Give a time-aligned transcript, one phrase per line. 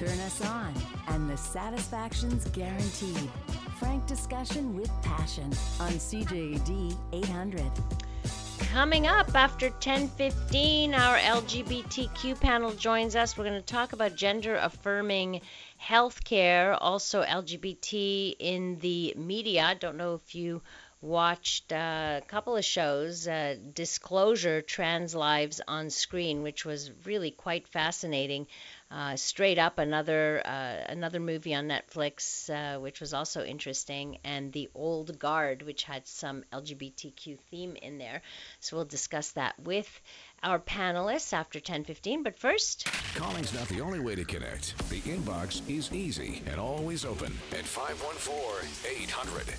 [0.00, 0.72] Turn us on,
[1.08, 3.28] and the satisfaction's guaranteed.
[3.78, 7.70] Frank discussion with passion on CJAD 800.
[8.72, 13.36] Coming up after 10:15, our LGBTQ panel joins us.
[13.36, 15.42] We're going to talk about gender affirming
[15.78, 19.64] healthcare, also LGBT in the media.
[19.64, 20.62] I Don't know if you
[21.02, 27.30] watched uh, a couple of shows, uh, Disclosure Trans Lives on Screen, which was really
[27.30, 28.46] quite fascinating.
[28.90, 34.52] Uh, Straight Up, another uh, another movie on Netflix, uh, which was also interesting, and
[34.52, 38.20] The Old Guard, which had some LGBTQ theme in there.
[38.58, 40.00] So we'll discuss that with
[40.42, 42.24] our panelists after 10:15.
[42.24, 44.76] But first, calling's not the only way to connect.
[44.90, 48.68] The inbox is easy and always open at 514
[49.02, 49.54] 800.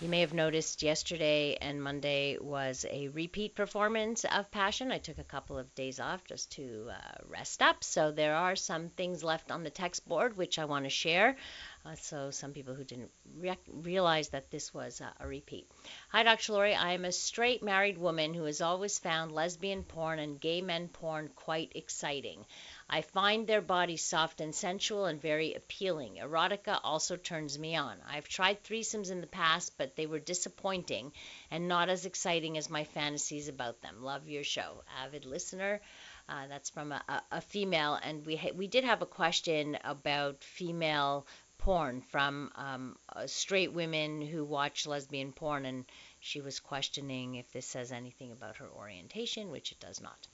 [0.00, 4.92] You may have noticed yesterday and Monday was a repeat performance of Passion.
[4.92, 7.82] I took a couple of days off just to uh, rest up.
[7.82, 11.34] So there are some things left on the text board which I want to share.
[11.84, 15.66] Uh, so some people who didn't re- realize that this was uh, a repeat.
[16.10, 16.52] Hi, Dr.
[16.52, 16.74] Laurie.
[16.74, 20.88] I am a straight married woman who has always found lesbian porn and gay men
[20.88, 22.44] porn quite exciting.
[22.90, 26.16] I find their bodies soft and sensual and very appealing.
[26.16, 27.96] Erotica also turns me on.
[28.06, 31.12] I've tried threesomes in the past, but they were disappointing
[31.50, 34.02] and not as exciting as my fantasies about them.
[34.02, 34.82] Love your show.
[35.02, 35.80] Avid listener.
[36.28, 39.78] Uh, that's from a, a, a, female, and we ha- we did have a question
[39.82, 41.26] about female
[41.58, 45.84] porn from um, straight women who watch lesbian porn, and
[46.20, 50.26] she was questioning if this says anything about her orientation, which it does not.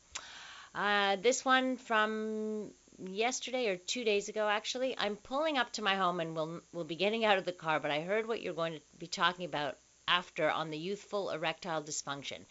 [0.74, 4.94] Uh, this one from yesterday or two days ago, actually.
[4.98, 7.80] I'm pulling up to my home and we'll, we'll be getting out of the car,
[7.80, 11.82] but I heard what you're going to be talking about after on the youthful erectile
[11.82, 12.44] dysfunction.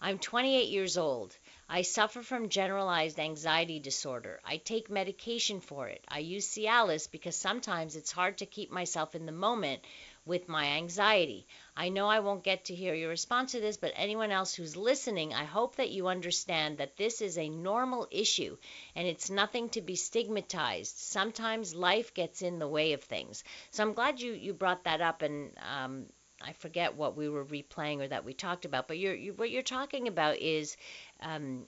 [0.00, 1.36] I'm 28 years old.
[1.72, 4.40] I suffer from generalized anxiety disorder.
[4.44, 6.02] I take medication for it.
[6.08, 9.84] I use Cialis because sometimes it's hard to keep myself in the moment
[10.26, 11.46] with my anxiety.
[11.76, 14.76] I know I won't get to hear your response to this, but anyone else who's
[14.76, 18.56] listening, I hope that you understand that this is a normal issue
[18.96, 20.98] and it's nothing to be stigmatized.
[20.98, 23.44] Sometimes life gets in the way of things.
[23.70, 26.06] So I'm glad you, you brought that up and um,
[26.40, 29.50] I forget what we were replaying or that we talked about, but you're, you, what
[29.50, 30.76] you're talking about is
[31.20, 31.66] um,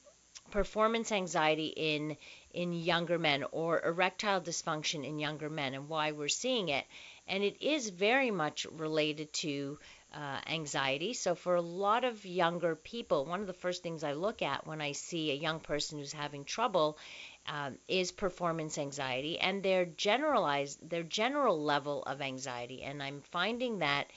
[0.51, 2.17] performance anxiety in
[2.53, 6.85] in younger men or erectile dysfunction in younger men and why we're seeing it
[7.29, 9.79] and it is very much related to
[10.15, 11.15] uh, anxiety.
[11.15, 14.67] So, for a lot of younger people, one of the first things I look at
[14.67, 16.99] when I see a young person who's having trouble
[17.47, 22.83] um, is performance anxiety and their generalized, their general level of anxiety.
[22.83, 24.11] And I'm finding that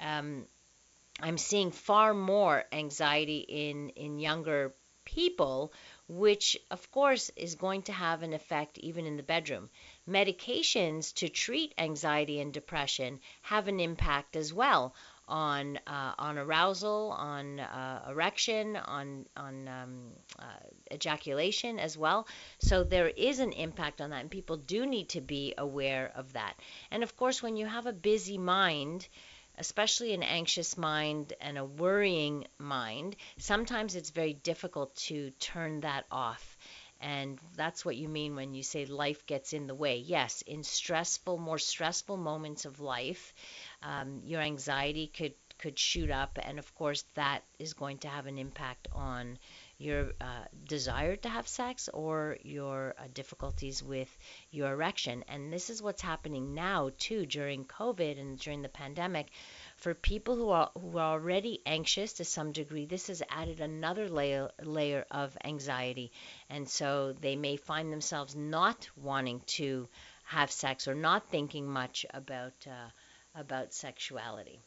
[0.00, 0.46] um,
[1.20, 4.74] I'm seeing far more anxiety in in younger
[5.04, 5.72] people,
[6.08, 9.70] which of course is going to have an effect even in the bedroom
[10.08, 14.94] medications to treat anxiety and depression have an impact as well
[15.28, 20.44] on uh, on arousal, on uh, erection, on on um, uh,
[20.92, 22.28] ejaculation as well.
[22.58, 26.34] So there is an impact on that, and people do need to be aware of
[26.34, 26.54] that.
[26.90, 29.08] And of course, when you have a busy mind,
[29.58, 36.04] especially an anxious mind and a worrying mind, sometimes it's very difficult to turn that
[36.10, 36.56] off.
[37.00, 39.98] And that's what you mean when you say life gets in the way.
[39.98, 43.34] Yes, in stressful, more stressful moments of life,
[43.82, 48.26] um, your anxiety could could shoot up, and of course that is going to have
[48.26, 49.38] an impact on
[49.78, 54.16] your uh, desire to have sex or your uh, difficulties with
[54.50, 55.24] your erection.
[55.28, 59.28] And this is what's happening now too during COVID and during the pandemic
[59.76, 64.08] for people who are who are already anxious to some degree, this has added another
[64.08, 66.12] layer layer of anxiety,
[66.48, 69.88] and so they may find themselves not wanting to
[70.24, 72.90] have sex or not thinking much about uh,
[73.34, 74.60] about sexuality.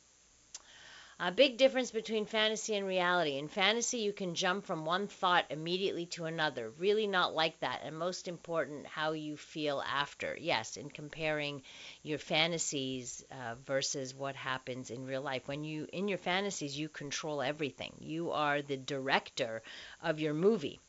[1.21, 3.37] A big difference between fantasy and reality.
[3.37, 6.69] In fantasy, you can jump from one thought immediately to another.
[6.69, 7.81] Really not like that.
[7.83, 10.37] And most important, how you feel after.
[10.39, 11.61] Yes, in comparing
[12.03, 15.45] your fantasies uh, versus what happens in real life.
[15.45, 17.97] When you, in your fantasies, you control everything.
[17.99, 19.61] You are the director
[20.01, 20.79] of your movie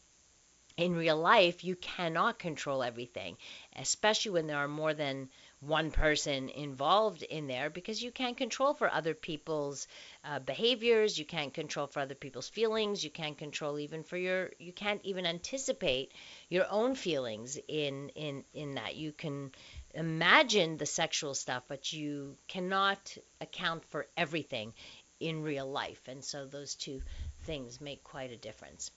[0.77, 3.37] in real life, you cannot control everything,
[3.77, 5.29] especially when there are more than
[5.61, 9.87] one person involved in there because you can't control for other people's
[10.25, 14.51] uh, behaviors you can't control for other people's feelings you can't control even for your
[14.59, 16.13] you can't even anticipate
[16.49, 18.97] your own feelings in in in that.
[18.97, 19.53] You can
[19.95, 24.75] imagine the sexual stuff but you cannot account for everything
[25.19, 26.01] in real life.
[26.09, 27.03] And so those two
[27.43, 28.91] things make quite a difference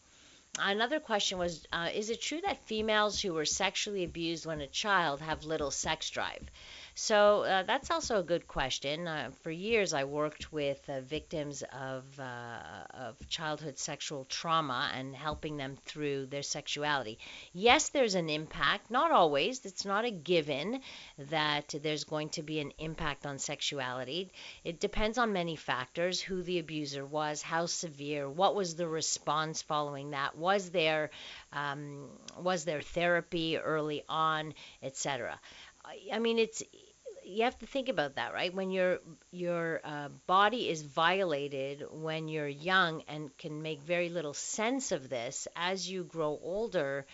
[0.59, 4.67] another question was uh, Is it true that females who were sexually abused when a
[4.67, 6.43] child have little sex drive?
[6.95, 9.07] So uh, that's also a good question.
[9.07, 15.15] Uh, for years, I worked with uh, victims of uh, of childhood sexual trauma and
[15.15, 17.17] helping them through their sexuality.
[17.51, 18.91] Yes, there's an impact.
[18.91, 19.65] Not always.
[19.65, 20.81] It's not a given
[21.17, 24.31] that there's going to be an impact on sexuality.
[24.63, 29.63] It depends on many factors: who the abuser was, how severe, what was the response
[29.63, 31.09] following that, was there
[31.53, 32.07] um,
[32.37, 34.53] was there therapy early on,
[34.83, 35.39] etc.
[36.13, 36.63] I mean, it's
[37.25, 38.53] you have to think about that, right?
[38.53, 38.99] When your
[39.31, 45.09] your uh, body is violated when you're young and can make very little sense of
[45.09, 47.05] this, as you grow older,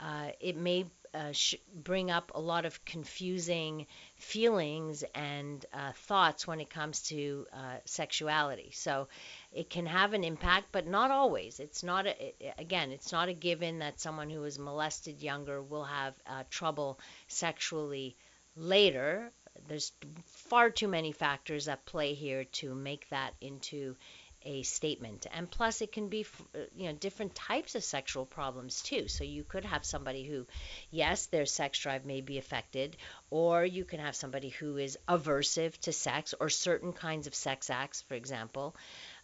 [0.00, 3.86] uh, it may uh, sh- bring up a lot of confusing
[4.16, 8.70] feelings and uh, thoughts when it comes to uh, sexuality.
[8.72, 9.08] So
[9.52, 11.60] it can have an impact, but not always.
[11.60, 15.84] It's not a, again, it's not a given that someone who was molested younger will
[15.84, 18.16] have uh, trouble sexually
[18.56, 19.32] later
[19.68, 19.92] there's
[20.26, 23.96] far too many factors at play here to make that into
[24.42, 25.26] a statement.
[25.32, 26.24] And plus, it can be,
[26.54, 29.06] uh, you know, different types of sexual problems too.
[29.08, 30.46] So you could have somebody who,
[30.90, 32.96] yes, their sex drive may be affected,
[33.30, 37.68] or you can have somebody who is aversive to sex or certain kinds of sex
[37.68, 38.74] acts, for example.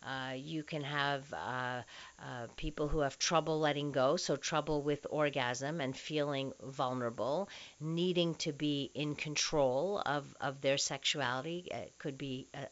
[0.02, 1.82] Uh, you can have uh,
[2.20, 7.48] uh, people who have trouble letting go, so trouble with orgasm and feeling vulnerable,
[7.81, 11.69] needing to be in control of, of their sexuality.
[11.70, 12.66] It could be a,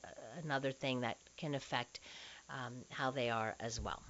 [0.44, 2.00] another thing that can affect
[2.50, 4.03] um, how they are as well.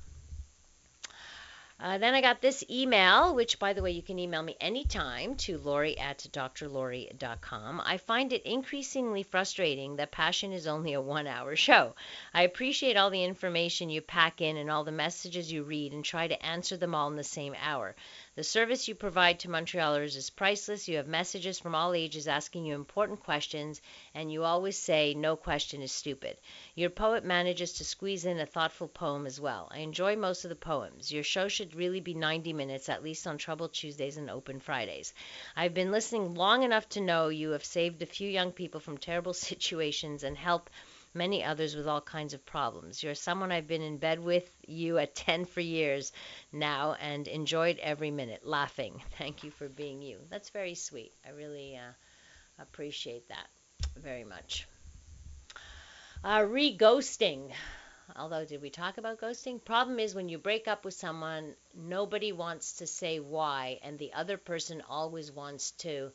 [1.80, 5.34] Uh, then I got this email, which, by the way, you can email me anytime
[5.38, 7.82] to Laurie at drlaurie.com.
[7.84, 11.96] I find it increasingly frustrating that Passion is only a one hour show.
[12.32, 16.04] I appreciate all the information you pack in and all the messages you read and
[16.04, 17.96] try to answer them all in the same hour.
[18.36, 20.88] The service you provide to Montrealers is priceless.
[20.88, 23.80] You have messages from all ages asking you important questions,
[24.12, 26.38] and you always say, No question is stupid.
[26.74, 29.68] Your poet manages to squeeze in a thoughtful poem as well.
[29.70, 31.12] I enjoy most of the poems.
[31.12, 35.14] Your show should really be 90 minutes, at least on Trouble Tuesdays and Open Fridays.
[35.54, 38.98] I've been listening long enough to know you have saved a few young people from
[38.98, 40.72] terrible situations and helped
[41.14, 43.02] many others with all kinds of problems.
[43.02, 46.12] You're someone I've been in bed with you at 10 for years
[46.52, 49.02] now and enjoyed every minute, laughing.
[49.18, 50.18] Thank you for being you.
[50.30, 51.12] That's very sweet.
[51.26, 51.92] I really uh,
[52.58, 53.48] appreciate that
[53.96, 54.66] very much.
[56.24, 57.52] Uh, re ghosting.
[58.16, 59.64] Although, did we talk about ghosting?
[59.64, 64.12] Problem is, when you break up with someone, nobody wants to say why, and the
[64.12, 66.12] other person always wants to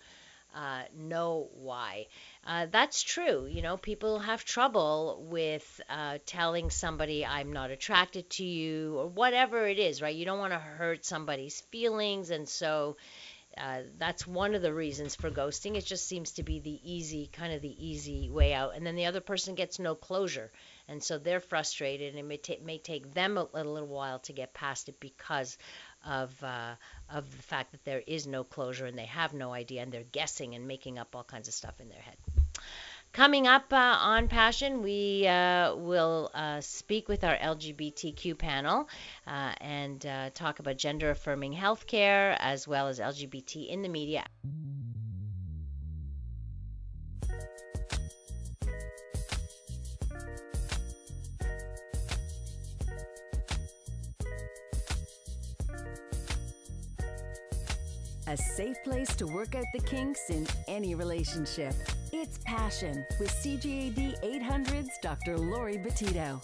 [0.55, 2.07] uh, know why.
[2.45, 3.45] Uh, that's true.
[3.45, 9.07] You know, people have trouble with uh, telling somebody, I'm not attracted to you, or
[9.07, 10.15] whatever it is, right?
[10.15, 12.29] You don't want to hurt somebody's feelings.
[12.31, 12.97] And so
[13.57, 15.75] uh, that's one of the reasons for ghosting.
[15.75, 18.75] It just seems to be the easy, kind of the easy way out.
[18.75, 20.51] And then the other person gets no closure.
[20.87, 24.33] And so they're frustrated, and it may, ta- may take them a little while to
[24.33, 25.57] get past it because
[26.05, 26.75] of uh,
[27.09, 30.03] of the fact that there is no closure and they have no idea and they're
[30.11, 32.17] guessing and making up all kinds of stuff in their head.
[33.11, 38.87] Coming up uh, on Passion, we uh, will uh, speak with our LGBTQ panel
[39.25, 44.25] uh, and uh, talk about gender affirming healthcare as well as LGBT in the media.
[58.29, 61.73] A safe place to work out the kinks in any relationship.
[62.13, 65.35] It's Passion with CJAD 800's Dr.
[65.35, 66.39] Laurie Betito.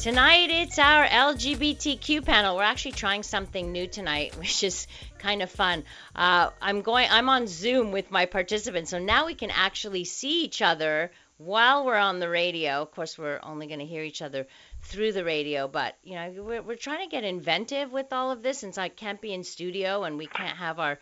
[0.00, 2.56] Tonight it's our LGBTQ panel.
[2.56, 4.86] We're actually trying something new tonight, which is
[5.18, 5.84] kind of fun.
[6.14, 7.08] Uh, I'm going.
[7.10, 11.84] I'm on Zoom with my participants, so now we can actually see each other while
[11.84, 12.80] we're on the radio.
[12.80, 14.46] Of course, we're only going to hear each other
[14.86, 15.68] through the radio.
[15.68, 18.88] But you know, we're, we're trying to get inventive with all of this since I
[18.88, 20.98] can't be in studio and we can't have our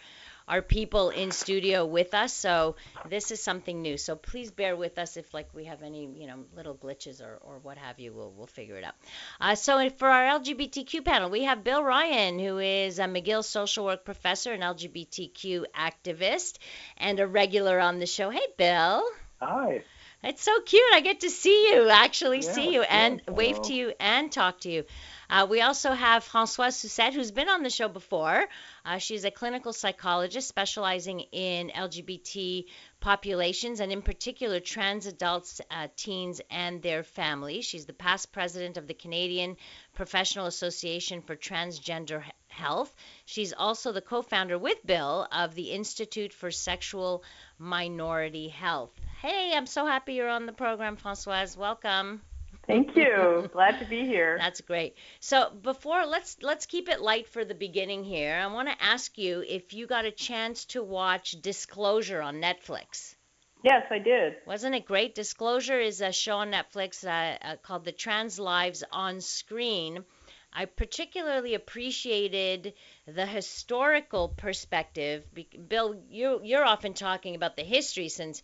[0.47, 2.33] our people in studio with us.
[2.33, 2.77] So
[3.09, 3.97] this is something new.
[3.97, 7.39] So please bear with us if like we have any you know little glitches or,
[7.43, 8.13] or what have you.
[8.13, 8.95] We'll we'll figure it out.
[9.41, 13.85] Uh, so for our LGBTQ panel, we have Bill Ryan, who is a McGill social
[13.85, 16.59] work professor and LGBTQ activist,
[16.97, 18.31] and a regular on the show.
[18.31, 19.05] Hey, Bill.
[19.41, 19.83] Hi.
[20.25, 20.83] It's so cute.
[20.95, 23.35] I get to see you, actually Yeah, see you, and beautiful.
[23.35, 24.85] wave to you and talk to you.
[25.29, 28.45] Uh, we also have Françoise Susset, who's been on the show before.
[28.85, 32.67] Uh, she's a clinical psychologist specializing in LGBT
[33.05, 37.67] populations and, in particular, trans adults, uh, teens, and their families.
[37.67, 39.59] She's the past president of the Canadian
[39.93, 42.97] Professional Association for Transgender Health.
[43.27, 47.23] She's also the co founder with Bill of the Institute for Sexual
[47.59, 48.99] Minority Health.
[49.21, 51.59] Hey, I'm so happy you're on the program, Françoise.
[51.59, 52.23] Welcome.
[52.67, 53.49] Thank you.
[53.53, 54.39] Glad to be here.
[54.41, 54.97] That's great.
[55.21, 58.35] So before let's let's keep it light for the beginning here.
[58.35, 63.15] I want to ask you if you got a chance to watch Disclosure on Netflix.
[63.63, 64.35] Yes, I did.
[64.47, 65.15] Wasn't it great?
[65.15, 70.05] Disclosure is a show on Netflix uh, uh, called The Trans Lives on Screen.
[70.53, 72.75] I particularly appreciated
[73.07, 75.25] the historical perspective.
[75.69, 78.43] Bill, you you're often talking about the history since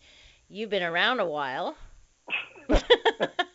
[0.49, 1.75] you've been around a while.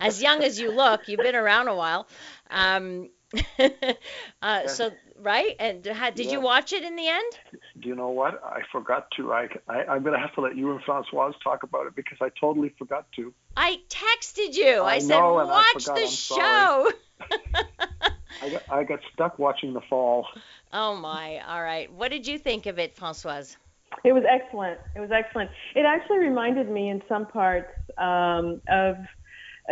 [0.00, 2.06] as young as you look, you've been around a while.
[2.50, 3.10] Um,
[4.42, 7.32] uh, so right, and ha- did you watch it in the end?
[7.80, 8.42] Do you know what?
[8.44, 9.32] I forgot to.
[9.32, 12.28] I, I I'm gonna have to let you and Francoise talk about it because I
[12.38, 13.32] totally forgot to.
[13.56, 14.80] I texted you.
[14.82, 15.96] I, I said, know, and I watch forgot.
[15.96, 16.92] the I'm show.
[18.42, 20.26] I got I got stuck watching the fall.
[20.72, 21.40] Oh my!
[21.48, 21.90] All right.
[21.90, 23.56] What did you think of it, Françoise?
[24.04, 24.78] It was excellent.
[24.96, 25.50] It was excellent.
[25.74, 28.96] It actually reminded me in some parts um, of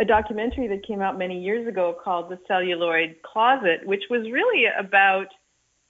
[0.01, 4.63] a documentary that came out many years ago called The Celluloid Closet, which was really
[4.79, 5.27] about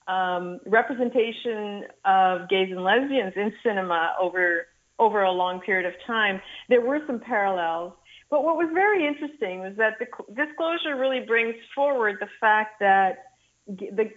[0.06, 4.66] um, representation of gays and lesbians in cinema over
[4.98, 6.40] over a long period of time.
[6.68, 7.94] There were some parallels.
[8.30, 13.24] But what was very interesting was that the disclosure really brings forward the fact that
[13.66, 14.10] the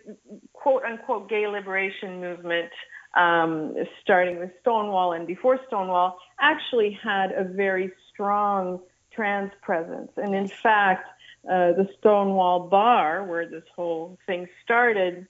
[0.53, 2.71] quote unquote gay liberation movement,
[3.17, 8.79] um, starting with Stonewall and before Stonewall, actually had a very strong
[9.15, 10.11] trans presence.
[10.17, 11.07] And in fact,
[11.45, 15.27] uh, the Stonewall Bar, where this whole thing started,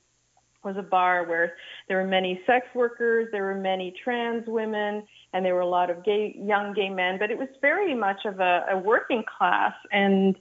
[0.64, 1.54] was a bar where
[1.88, 5.90] there were many sex workers, there were many trans women, and there were a lot
[5.90, 7.18] of gay, young gay men.
[7.20, 10.36] But it was very much of a, a working class and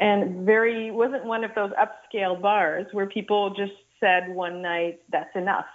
[0.00, 5.34] and very wasn't one of those upscale bars where people just said one night that's
[5.34, 5.66] enough.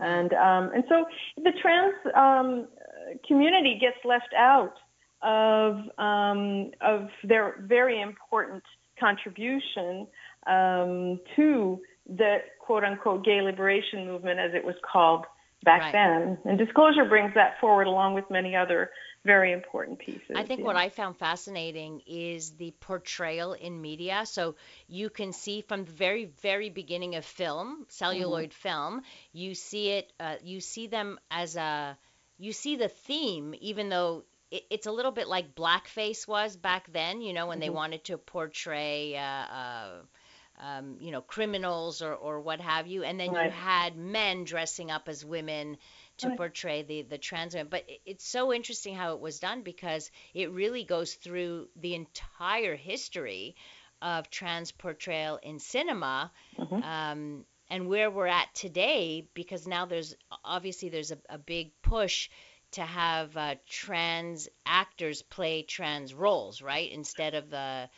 [0.00, 1.04] And um, and so
[1.36, 2.68] the trans um,
[3.26, 4.74] community gets left out
[5.22, 8.62] of um, of their very important
[8.98, 10.06] contribution
[10.46, 15.24] um, to the quote unquote gay liberation movement as it was called
[15.64, 15.92] back Right.
[15.92, 16.38] then.
[16.44, 18.90] And disclosure brings that forward along with many other
[19.24, 20.30] very important pieces.
[20.34, 20.66] I think yeah.
[20.66, 24.24] what I found fascinating is the portrayal in media.
[24.24, 24.54] So
[24.86, 30.12] you can see from the very, very beginning of film, celluloid film, you see it,
[30.20, 31.98] uh, you see them as a,
[32.38, 36.90] you see the theme, even though it, it's a little bit like blackface was back
[36.92, 39.90] then, you know, when they wanted to portray, uh, uh,
[40.60, 43.04] um, you know, criminals or, or what have you.
[43.04, 45.76] And then you had men dressing up as women
[46.18, 46.36] to Right.
[46.36, 47.68] portray the, the trans women.
[47.70, 51.94] But it- it's so interesting how it was done because it really goes through the
[51.94, 53.54] entire history
[54.02, 56.32] of trans portrayal in cinema.
[56.58, 56.82] Mhm.
[56.84, 62.30] Um, and where we're at today, because now there's obviously there's a, a big push
[62.72, 66.90] to have uh, trans actors play trans roles, right?
[66.92, 67.88] Instead of the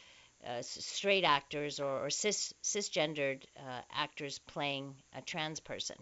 [0.46, 5.96] uh, straight actors or, or cis cisgendered uh, actors playing a trans person.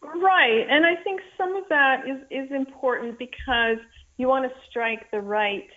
[0.00, 3.78] Right, and I think some of that is is important because
[4.16, 5.68] you want to strike the right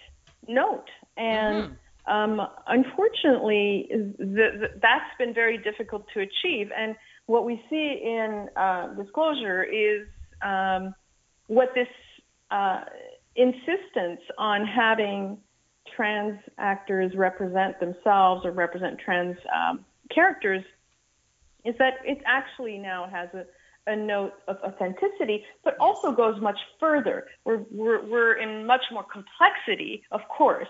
[0.48, 1.76] note, and
[2.08, 6.70] um, unfortunately, the, the, that's been very difficult to achieve.
[6.76, 6.96] And
[7.28, 10.08] what we see in uh, disclosure is
[10.42, 10.96] um,
[11.48, 11.88] what this
[12.52, 12.82] uh,
[13.36, 15.38] insistence on having
[15.96, 20.64] trans actors represent themselves or represent trans um, characters
[21.66, 23.46] is that it actually now has a,
[23.92, 27.28] a note of authenticity, but also goes much further.
[27.46, 30.68] We're, we're, we're in much more complexity, of course.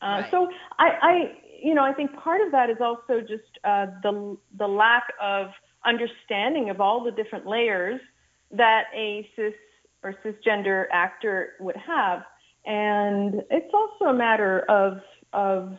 [0.00, 0.30] Uh, Right.
[0.30, 4.36] So I, I, you know, I think part of that is also just uh, the
[4.58, 5.48] the lack of
[5.84, 8.00] understanding of all the different layers
[8.50, 9.54] that a cis
[10.02, 12.24] or cisgender actor would have,
[12.64, 14.98] and it's also a matter of
[15.32, 15.72] of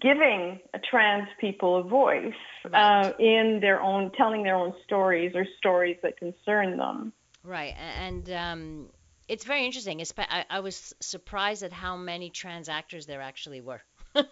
[0.00, 2.32] giving trans people a voice
[2.72, 7.12] uh, in their own telling their own stories or stories that concern them.
[7.44, 8.88] Right, and um,
[9.28, 10.02] it's very interesting.
[10.18, 13.82] I, I was surprised at how many trans actors there actually were.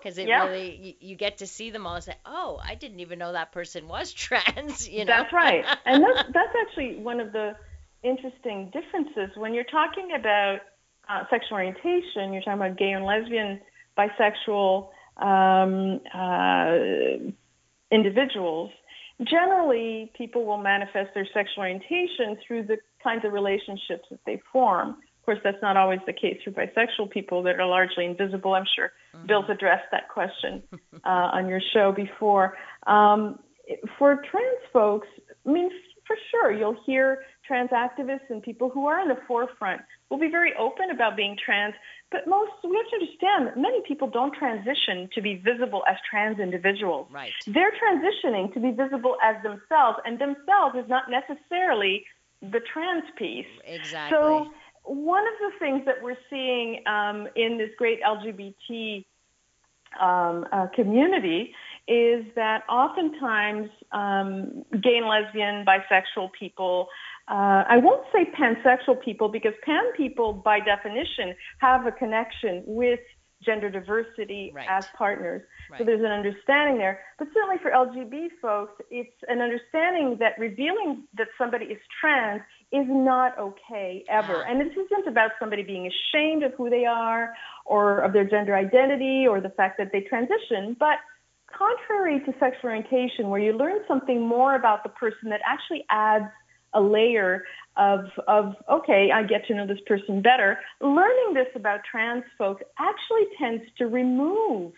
[0.00, 0.46] Because it Yeah.
[0.46, 3.32] really, you, you get to see them all and say, oh, I didn't even know
[3.32, 5.12] that person was trans, you know?
[5.12, 7.54] That's right, and that's that's actually one of the
[8.02, 10.58] interesting differences when you're talking about
[11.08, 13.60] uh, sexual orientation, you're talking about gay and lesbian,
[13.98, 17.30] bisexual um, uh,
[17.90, 18.70] individuals,
[19.24, 24.90] generally people will manifest their sexual orientation through the kinds of relationships that they form.
[24.90, 28.54] Of course, that's not always the case for bisexual people that are largely invisible.
[28.54, 29.26] I'm sure mm-hmm.
[29.26, 30.62] Bill's addressed that question
[31.04, 32.56] uh, on your show before.
[32.86, 33.38] Um,
[33.98, 35.08] for trans folks,
[35.46, 35.70] I mean,
[36.06, 40.28] for sure, you'll hear trans activists and people who are in the forefront will be
[40.28, 41.74] very open about being trans,
[42.12, 45.96] but most, we have to understand that many people don't transition to be visible as
[46.08, 47.08] trans individuals.
[47.10, 47.32] Right.
[47.48, 52.04] They're transitioning to be visible as themselves, and themselves is not necessarily
[52.40, 53.46] the trans piece.
[53.64, 54.16] Exactly.
[54.16, 54.52] So
[54.84, 59.04] one of the things that we're seeing um, in this great LGBT
[60.00, 61.52] um, uh, community
[61.88, 66.88] is that oftentimes um, gay and lesbian, bisexual people,
[67.30, 72.98] uh, I won't say pansexual people because pan people, by definition, have a connection with
[73.40, 74.66] gender diversity right.
[74.68, 75.42] as partners.
[75.70, 75.78] Right.
[75.78, 77.00] So there's an understanding there.
[77.18, 82.86] But certainly for LGB folks, it's an understanding that revealing that somebody is trans is
[82.88, 84.44] not okay ever.
[84.44, 84.50] Ah.
[84.50, 87.32] And this isn't about somebody being ashamed of who they are
[87.64, 90.98] or of their gender identity or the fact that they transition, but
[91.56, 96.26] contrary to sexual orientation, where you learn something more about the person that actually adds
[96.72, 97.44] a layer
[97.76, 102.62] of, of, okay, I get to know this person better, learning this about trans folks
[102.78, 104.72] actually tends to remove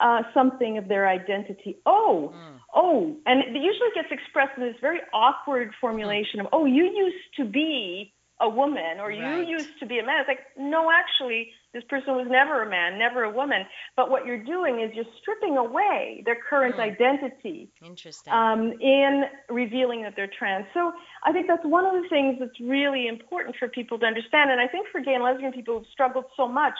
[0.00, 1.78] uh, something of their identity.
[1.84, 2.60] Oh, mm.
[2.74, 7.36] oh, and it usually gets expressed in this very awkward formulation of, oh, you used
[7.36, 9.18] to be a woman or right.
[9.18, 10.20] you used to be a man.
[10.20, 13.64] It's like, no, actually, this person was never a man, never a woman.
[13.94, 16.80] But what you're doing is you're stripping away their current mm.
[16.80, 17.70] identity.
[17.84, 18.32] Interesting.
[18.32, 20.66] Um, in revealing that they're trans.
[20.72, 20.92] So
[21.24, 24.50] I think that's one of the things that's really important for people to understand.
[24.50, 26.74] And I think for gay and lesbian people who've struggled so much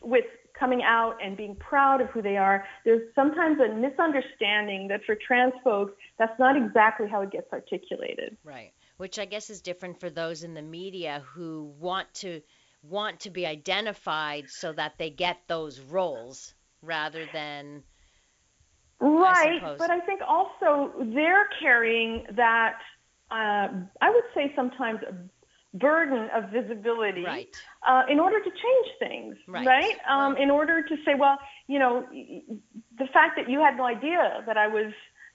[0.00, 0.24] with
[0.58, 5.16] coming out and being proud of who they are, there's sometimes a misunderstanding that for
[5.16, 8.36] trans folks, that's not exactly how it gets articulated.
[8.44, 12.42] Right which I guess is different for those in the media who want to
[12.82, 17.82] want to be identified so that they get those roles rather than
[19.00, 22.78] right I but i think also they're carrying that
[23.30, 23.68] uh,
[24.00, 25.00] i would say sometimes
[25.74, 27.54] burden of visibility right.
[27.86, 29.96] uh, in order to change things right, right?
[30.08, 34.42] Um, in order to say well you know the fact that you had no idea
[34.46, 34.92] that i was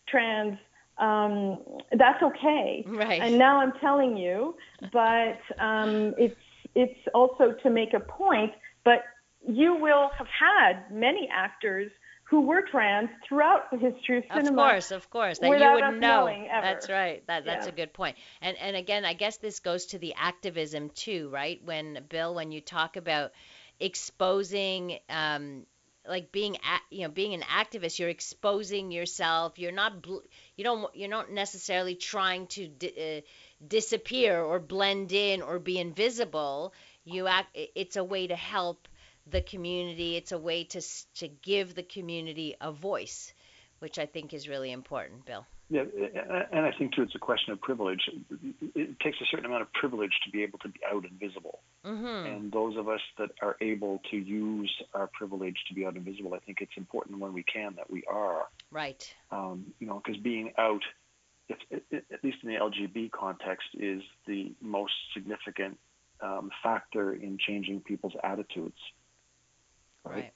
[0.08, 0.58] trans
[0.98, 1.58] um,
[1.98, 2.84] that's okay.
[2.86, 3.22] Right.
[3.22, 4.56] And now I'm telling you,
[4.92, 6.36] but um, it's
[6.76, 8.54] it's also to make a point.
[8.84, 9.04] But
[9.48, 11.92] you will have had many actors
[12.24, 14.62] who were trans throughout the history of cinema.
[14.62, 16.26] Of course, of course, that you wouldn't know.
[16.50, 17.26] That's right.
[17.28, 17.74] That that's yeah.
[17.74, 18.18] a good point.
[18.42, 21.62] And and again, I guess this goes to the activism too, right?
[21.64, 23.32] When Bill, when you talk about
[23.80, 25.66] exposing um,
[26.08, 26.58] like being
[26.90, 30.18] you know being an activist you're exposing yourself you're not bl-
[30.56, 33.22] you don't you're not necessarily trying to di- uh,
[33.68, 36.74] disappear or blend in or be invisible
[37.06, 38.88] you act it's a way to help
[39.28, 40.82] the community it's a way to
[41.16, 43.34] to give the community a voice
[43.80, 45.86] which i think is really important bill yeah,
[46.52, 48.02] and I think too, it's a question of privilege.
[48.76, 51.62] It takes a certain amount of privilege to be able to be out and visible.
[51.84, 52.06] Mm-hmm.
[52.28, 56.06] And those of us that are able to use our privilege to be out and
[56.06, 58.50] visible, I think it's important when we can that we are.
[58.70, 59.12] Right.
[59.32, 60.84] Um, you know, because being out,
[61.50, 61.58] if,
[61.92, 65.78] at least in the LGB context, is the most significant
[66.22, 68.78] um, factor in changing people's attitudes.
[70.04, 70.16] Right.
[70.16, 70.34] right.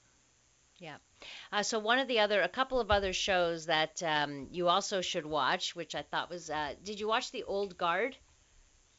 [0.78, 0.96] Yeah.
[1.52, 5.00] Uh, so one of the other, a couple of other shows that um, you also
[5.00, 8.16] should watch, which I thought was, uh, did you watch The Old Guard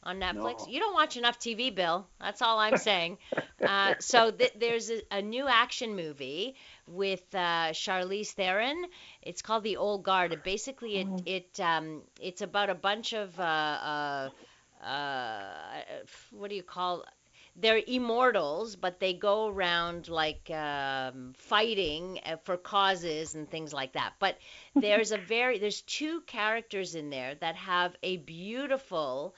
[0.04, 0.68] on Netflix?
[0.68, 0.68] No.
[0.68, 2.08] You don't watch enough TV, Bill.
[2.20, 3.18] That's all I'm saying.
[3.64, 6.56] uh, so th- there's a, a, new action movie
[6.88, 8.86] with uh, Charlize Theron.
[9.22, 10.34] It's called The Old Guard.
[10.34, 11.24] And basically, it Mm-hmm.
[11.26, 14.30] it um, it's about a bunch of uh,
[14.84, 15.82] uh,
[16.32, 17.04] what do you call
[17.56, 23.94] they're immortals, but they go around like um, fighting uh, for causes and things like
[23.94, 24.14] that.
[24.20, 24.38] But
[24.76, 29.36] there's a very there's two characters in there that have a beautiful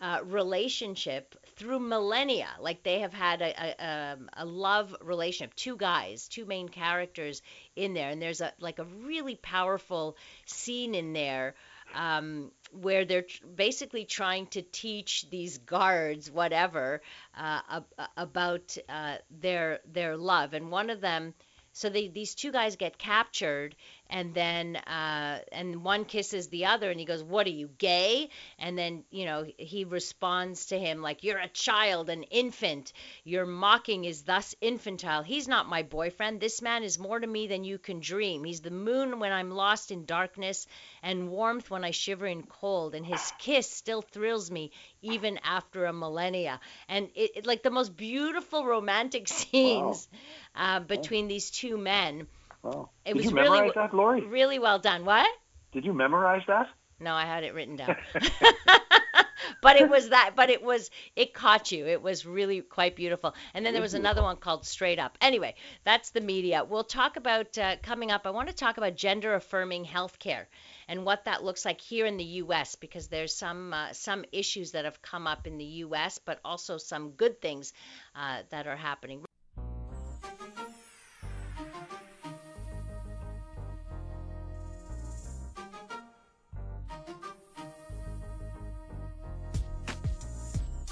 [0.00, 2.48] uh, relationship through millennia.
[2.60, 5.54] Like they have had a, a, um, a love relationship.
[5.54, 7.42] Two guys, two main characters
[7.76, 11.54] in there, and there's a like a really powerful scene in there
[11.94, 17.02] um, where they're basically trying to teach these guards whatever
[17.36, 21.34] uh, ab- about uh, their their love, and one of them
[21.72, 23.76] so they, these two guys get captured
[24.10, 28.28] and then uh, and one kisses the other and he goes what are you gay?
[28.58, 32.92] And then you know he responds to him like you're a child an infant.
[33.24, 35.22] Your mocking is thus infantile.
[35.22, 36.40] He's not my boyfriend.
[36.40, 38.44] This man is more to me than you can dream.
[38.44, 40.66] He's the moon when i'm lost in darkness
[41.02, 45.86] and warmth when i shiver in cold and his kiss still thrills me even after
[45.86, 46.60] a millennia.
[46.88, 50.08] And it, it like the most beautiful romantic scenes
[50.56, 50.76] wow.
[50.76, 52.26] uh, between these two men
[52.62, 52.90] Wow.
[53.04, 54.26] It Did was you memorize really, that, Laurie?
[54.26, 55.04] Really well done.
[55.04, 55.28] What?
[55.72, 56.68] Did you memorize that?
[56.98, 57.96] No, I had it written down.
[59.62, 63.34] but it was that but it was it caught you it was really quite beautiful
[63.54, 67.16] and then there was another one called straight up anyway that's the media we'll talk
[67.16, 70.46] about uh, coming up i want to talk about gender affirming healthcare
[70.88, 74.72] and what that looks like here in the us because there's some uh, some issues
[74.72, 77.72] that have come up in the us but also some good things
[78.14, 79.22] uh, that are happening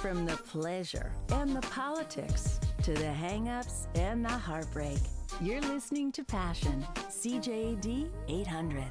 [0.08, 4.96] From the pleasure and the politics to the hangups and the heartbreak,
[5.38, 8.84] you're listening to Passion, CJAD 800.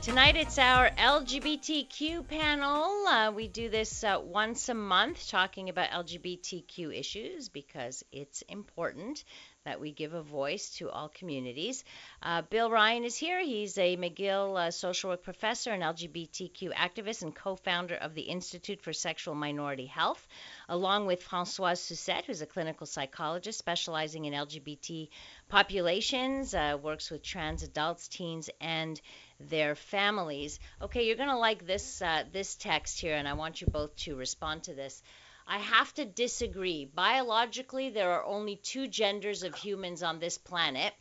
[0.00, 3.04] Tonight it's our LGBTQ panel.
[3.04, 9.24] Uh, we do this uh, once a month talking about LGBTQ issues because it's important
[9.64, 11.84] that we give a voice to all communities.
[12.22, 13.40] Uh, Bill Ryan is here.
[13.40, 18.22] He's a McGill uh, social work professor and LGBTQ activist and co founder of the
[18.22, 20.26] Institute for Sexual Minority Health,
[20.68, 25.08] along with Francoise Susset, who's a clinical psychologist specializing in LGBT
[25.48, 29.00] populations, uh, works with trans adults, teens, and
[29.40, 30.60] their families.
[30.82, 33.96] Okay, you're going to like this uh, this text here, and I want you both
[33.96, 35.02] to respond to this.
[35.46, 36.86] I have to disagree.
[36.86, 40.94] Biologically, there are only two genders of humans on this planet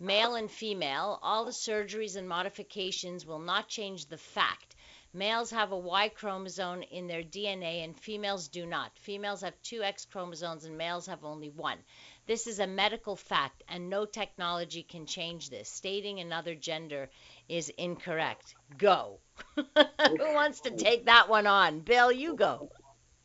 [0.00, 1.18] male and female.
[1.22, 4.76] All the surgeries and modifications will not change the fact.
[5.12, 8.96] Males have a Y chromosome in their DNA and females do not.
[8.98, 11.78] Females have two X chromosomes and males have only one.
[12.26, 15.68] This is a medical fact and no technology can change this.
[15.68, 17.08] Stating another gender
[17.48, 18.54] is incorrect.
[18.76, 19.18] Go.
[19.54, 21.80] Who wants to take that one on?
[21.80, 22.70] Bill, you go.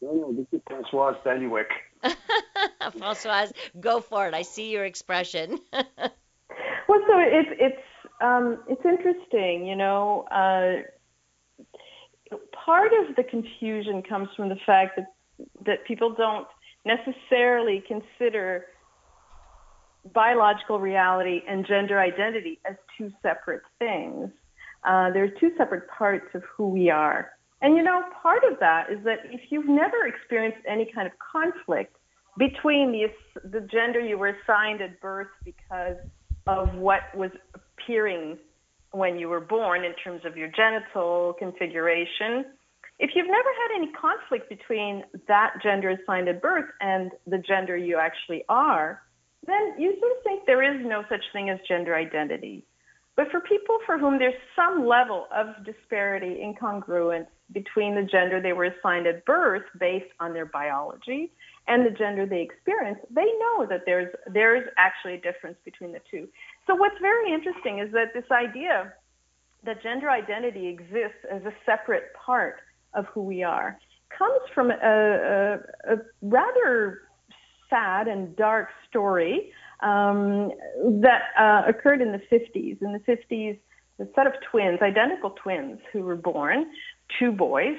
[0.04, 1.72] No, no, this is Francoise Benuick.
[2.98, 4.34] Francoise, go for it.
[4.34, 5.58] I see your expression.
[5.72, 7.82] well, so it's it's
[8.20, 10.26] um, it's interesting, you know.
[10.30, 10.82] Uh,
[12.66, 15.06] part of the confusion comes from the fact that
[15.66, 16.48] that people don't
[16.86, 18.66] necessarily consider
[20.14, 24.30] biological reality and gender identity as two separate things.
[24.84, 27.32] Uh, they're two separate parts of who we are.
[27.64, 31.14] And you know, part of that is that if you've never experienced any kind of
[31.18, 31.96] conflict
[32.38, 33.08] between the,
[33.50, 35.96] the gender you were assigned at birth because
[36.46, 38.38] of what was appearing
[38.92, 42.46] when you were born in terms of your genital configuration,
[43.00, 47.78] if you've never had any conflict between that gender assigned at birth and the gender
[47.78, 49.02] you actually are,
[49.48, 52.66] then you sort of think there is no such thing as gender identity.
[53.16, 58.54] But for people for whom there's some level of disparity, incongruence between the gender they
[58.54, 61.32] were assigned at birth based on their biology
[61.68, 66.02] and the gender they experience, they know that there's there's actually a difference between the
[66.10, 66.28] two.
[66.68, 68.94] So what's very interesting is that this idea
[69.66, 72.58] that gender identity exists as a separate part
[72.94, 73.80] of who we are
[74.18, 77.04] comes from a, a, a rather
[77.70, 79.52] sad and dark story
[79.82, 80.52] um,
[81.02, 82.82] that uh, occurred in the 50s.
[82.82, 83.58] In the 50s,
[84.00, 86.66] a set of twins, identical twins, who were born,
[87.20, 87.78] two boys,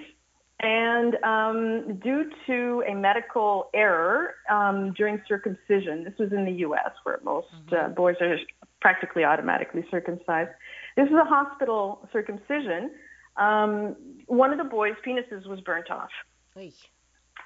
[0.60, 6.92] and um, due to a medical error um, during circumcision, this was in the U.S.,
[7.02, 7.74] where most mm-hmm.
[7.74, 8.36] uh, boys are
[8.80, 10.50] practically automatically circumcised.
[10.96, 12.92] This was a hospital circumcision.
[13.36, 16.10] Um, one of the boys' penises was burnt off.
[16.56, 16.72] Oy.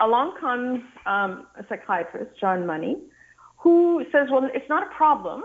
[0.00, 2.98] Along comes um, a psychiatrist, John Money,
[3.56, 5.42] who says, well, it's not a problem.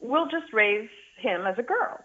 [0.00, 1.98] We'll just raise him as a girl.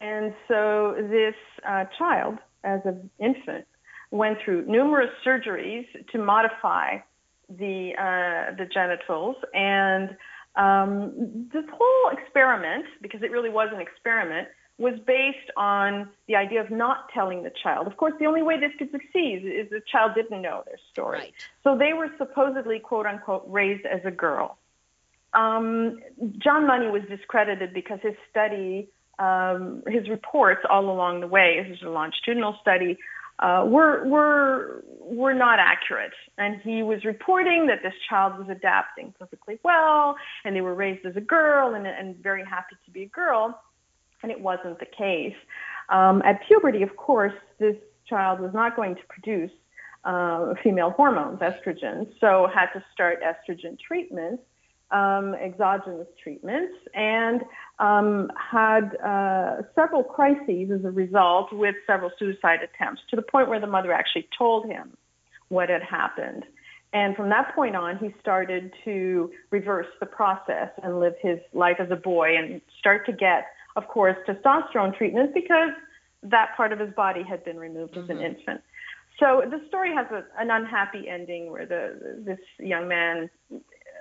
[0.00, 1.34] And so this
[1.68, 3.66] uh, child, as an infant,
[4.10, 6.98] went through numerous surgeries to modify
[7.48, 10.16] the uh, the genitals, and
[10.56, 14.48] um, this whole experiment, because it really was an experiment,
[14.78, 17.86] was based on the idea of not telling the child.
[17.86, 21.18] Of course, the only way this could succeed is the child didn't know their story.
[21.18, 21.34] Right.
[21.62, 24.58] So they were supposedly, quote unquote, raised as a girl.
[25.34, 26.00] Um,
[26.38, 31.78] John Money was discredited because his study, um, his reports all along the way, this
[31.78, 32.98] is a longitudinal study,
[33.38, 36.12] uh, were were were not accurate.
[36.38, 41.04] And he was reporting that this child was adapting perfectly well, and they were raised
[41.04, 43.60] as a girl and, and very happy to be a girl,
[44.22, 45.36] and it wasn't the case.
[45.88, 49.50] Um, at puberty, of course, this child was not going to produce
[50.04, 54.42] uh, female hormones, estrogen, so had to start estrogen treatments
[54.92, 57.42] um, exogenous treatments and
[57.78, 63.48] um, had uh, several crises as a result with several suicide attempts to the point
[63.48, 64.96] where the mother actually told him
[65.48, 66.44] what had happened.
[66.92, 71.76] And from that point on, he started to reverse the process and live his life
[71.78, 75.70] as a boy and start to get, of course, testosterone treatments because
[76.22, 78.02] that part of his body had been removed mm-hmm.
[78.02, 78.36] as an mm-hmm.
[78.36, 78.60] infant.
[79.18, 83.30] So the story has a, an unhappy ending where the this young man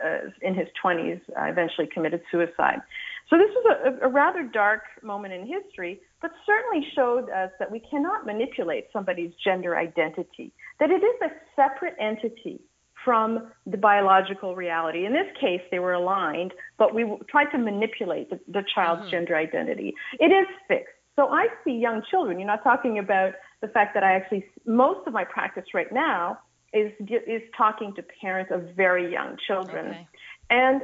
[0.03, 2.81] uh, in his 20s uh, eventually committed suicide.
[3.29, 7.71] So this was a, a rather dark moment in history, but certainly showed us that
[7.71, 12.59] we cannot manipulate somebody's gender identity, that it is a separate entity
[13.03, 15.05] from the biological reality.
[15.05, 19.11] In this case, they were aligned, but we tried to manipulate the, the child's mm-hmm.
[19.11, 19.93] gender identity.
[20.19, 20.93] It is fixed.
[21.15, 22.39] So I see young children.
[22.39, 26.39] You're not talking about the fact that I actually, most of my practice right now
[26.73, 30.07] is is talking to parents of very young children, okay.
[30.49, 30.81] and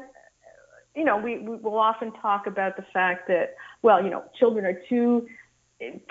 [0.95, 4.65] you know we, we will often talk about the fact that well you know children
[4.65, 5.28] are too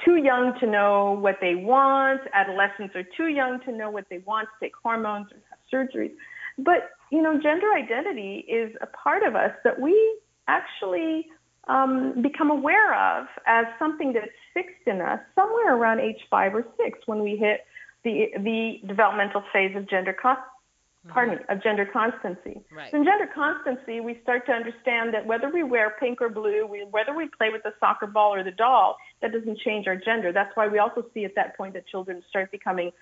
[0.04, 2.20] too young to know what they want.
[2.32, 6.12] Adolescents are too young to know what they want to take hormones or have surgeries.
[6.58, 11.26] But you know, gender identity is a part of us that we actually
[11.68, 16.64] um, become aware of as something that's fixed in us somewhere around age five or
[16.76, 17.60] six when we hit
[18.06, 21.10] the the developmental phase of gender con- mm-hmm.
[21.10, 22.60] pardon me, of gender constancy.
[22.70, 22.90] Right.
[22.90, 26.66] So in gender constancy, we start to understand that whether we wear pink or blue,
[26.66, 29.96] we, whether we play with the soccer ball or the doll, that doesn't change our
[29.96, 30.32] gender.
[30.32, 32.92] That's why we also see at that point that children start becoming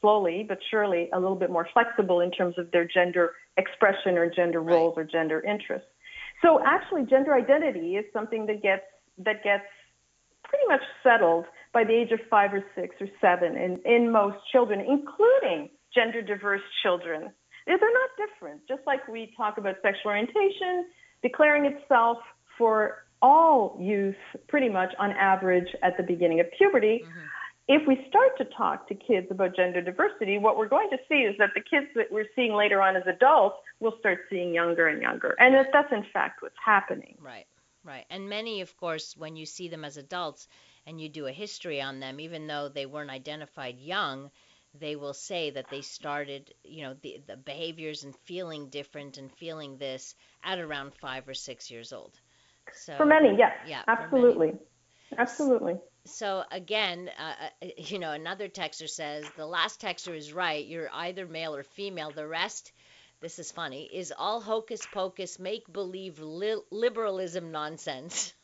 [0.00, 4.28] slowly but surely a little bit more flexible in terms of their gender expression or
[4.30, 5.88] gender roles or gender interests.
[6.42, 8.84] So actually, gender identity is something that gets
[9.18, 9.64] that gets
[10.42, 11.44] pretty much settled
[11.74, 16.22] by the age of five or six or seven in, in most children, including gender
[16.22, 17.30] diverse children.
[17.66, 18.62] They're not different.
[18.68, 20.86] Just like we talk about sexual orientation,
[21.22, 22.18] declaring itself
[22.56, 24.16] for all youth
[24.48, 27.02] pretty much on average at the beginning of puberty.
[27.04, 27.20] Mm-hmm.
[27.66, 31.20] If we start to talk to kids about gender diversity, what we're going to see
[31.20, 34.86] is that the kids that we're seeing later on as adults will start seeing younger
[34.88, 35.34] and younger.
[35.38, 37.16] And that's in fact what's happening.
[37.20, 37.46] Right.
[37.82, 38.04] Right.
[38.10, 40.48] And many, of course, when you see them as adults
[40.86, 44.30] and you do a history on them, even though they weren't identified young,
[44.78, 49.32] they will say that they started, you know, the, the behaviors and feeling different and
[49.32, 52.18] feeling this at around five or six years old.
[52.72, 53.52] So, for many, yes.
[53.68, 53.82] Yeah.
[53.86, 54.54] Absolutely.
[55.16, 55.78] Absolutely.
[56.06, 60.66] So again, uh, uh, you know, another texter says the last texter is right.
[60.66, 62.10] You're either male or female.
[62.10, 62.72] The rest
[63.24, 68.34] this is funny, is all hocus pocus, make believe li- liberalism nonsense.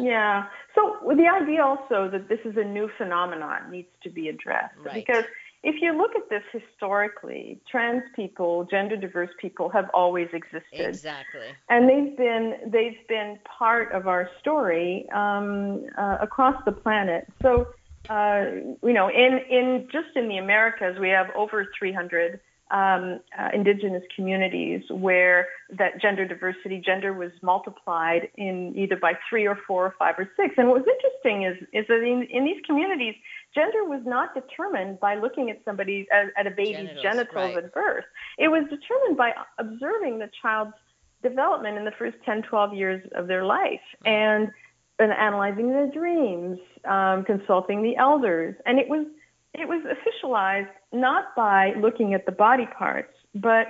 [0.00, 0.46] yeah.
[0.74, 4.94] So the idea also that this is a new phenomenon needs to be addressed right.
[4.94, 5.24] because
[5.64, 10.62] if you look at this historically, trans people, gender diverse people have always existed.
[10.72, 11.48] Exactly.
[11.68, 17.26] And they've been they've been part of our story um, uh, across the planet.
[17.42, 17.68] So
[18.08, 18.44] uh,
[18.82, 24.02] you know, in in just in the Americas, we have over 300 um, uh, indigenous
[24.14, 29.94] communities where that gender diversity, gender was multiplied in either by three or four or
[29.98, 30.54] five or six.
[30.58, 33.14] And what was interesting is, is that in, in these communities,
[33.54, 37.64] gender was not determined by looking at somebody, at, at a baby's genitals, genitals right.
[37.64, 38.04] at birth.
[38.38, 40.74] It was determined by observing the child's
[41.22, 43.80] development in the first 10, 12 years of their life.
[44.04, 44.08] Mm-hmm.
[44.08, 44.50] And
[45.00, 49.06] and analyzing their dreams, um, consulting the elders, and it was
[49.54, 53.68] it was officialized not by looking at the body parts, but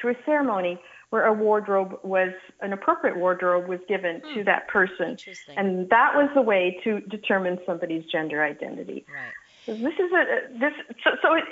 [0.00, 4.34] through a ceremony where a wardrobe was an appropriate wardrobe was given hmm.
[4.34, 5.16] to that person,
[5.56, 9.06] and that was the way to determine somebody's gender identity.
[9.12, 9.32] Right.
[9.64, 10.72] So this is a this
[11.04, 11.44] so, so it,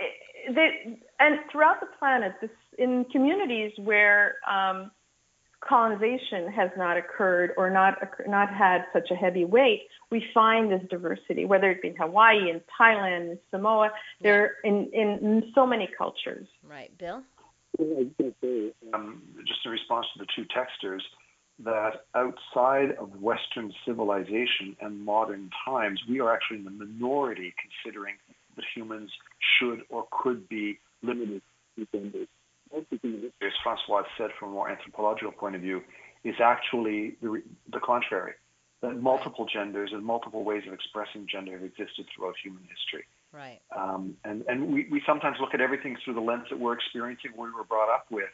[0.48, 4.90] it, and throughout the planet, this in communities where um,
[5.68, 10.82] colonization has not occurred or not not had such a heavy weight, we find this
[10.88, 15.66] diversity, whether it be in Hawaii, in Thailand, in Samoa, they're in, in, in so
[15.66, 16.46] many cultures.
[16.68, 17.22] Right, Bill.
[18.94, 21.02] Um, just in response to the two texters,
[21.58, 28.14] that outside of Western civilization and modern times, we are actually in the minority considering
[28.56, 29.10] that humans
[29.58, 31.42] should or could be limited
[31.76, 32.28] to genders
[32.76, 32.84] as
[33.66, 35.82] Francois said from a more anthropological point of view,
[36.22, 38.34] is actually the, the contrary.
[38.82, 43.06] That multiple genders and multiple ways of expressing gender have existed throughout human history.
[43.32, 43.60] Right.
[43.76, 47.32] Um, and and we, we sometimes look at everything through the lens that we're experiencing,
[47.36, 48.30] we were brought up with.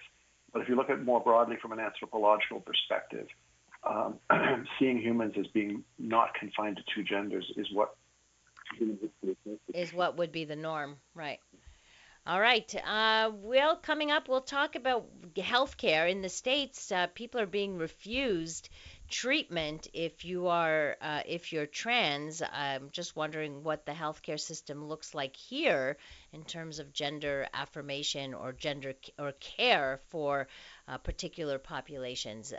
[0.52, 3.26] But if you look at it more broadly from an anthropological perspective,
[3.84, 4.18] um,
[4.78, 7.94] seeing humans as being not confined to two genders is what
[9.72, 11.38] is what would be the norm, right?
[12.24, 12.72] All right.
[12.86, 16.92] Uh, well, coming up, we'll talk about healthcare in the states.
[16.92, 18.68] Uh, people are being refused
[19.10, 22.40] treatment if you are uh, if you're trans.
[22.40, 25.96] I'm just wondering what the healthcare system looks like here
[26.32, 30.46] in terms of gender affirmation or gender or care for
[30.86, 32.54] uh, particular populations.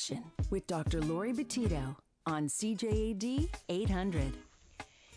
[0.00, 1.02] Passion with Dr.
[1.02, 4.32] Laurie Betito on CJAD 800.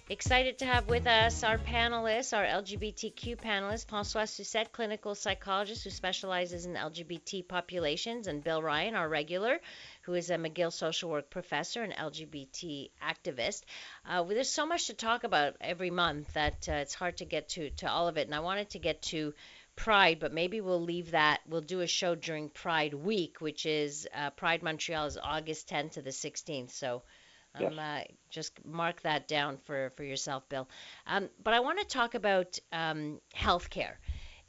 [0.10, 5.90] Excited to have with us our panelists, our LGBTQ panelists, Francois Susset, clinical psychologist who
[5.90, 9.62] specializes in LGBT populations, and Bill Ryan, our regular,
[10.04, 13.64] who is a McGill social work professor and LGBT activist.
[14.08, 17.50] Uh, there's so much to talk about every month that uh, it's hard to get
[17.50, 19.34] to, to all of it, and I wanted to get to
[19.76, 21.42] Pride, but maybe we'll leave that.
[21.48, 25.94] We'll do a show during Pride Week, which is uh, Pride Montreal is August 10th
[25.94, 26.70] to the 16th.
[26.70, 27.02] So
[27.56, 30.70] um, uh, just mark that down for, for yourself, Bill.
[31.08, 33.96] Um, but I want to talk about um, healthcare.